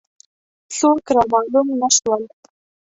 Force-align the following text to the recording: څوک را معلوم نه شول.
څوک 0.77 1.05
را 1.15 1.23
معلوم 1.31 1.67
نه 1.81 1.89
شول. 1.95 2.23